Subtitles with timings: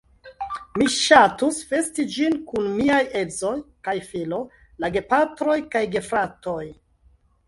[0.77, 3.51] Mi ŝatus festi ĝin kun miaj edzo
[3.89, 4.39] kaj filo,
[4.85, 6.63] la gepatroj kaj gefratoj.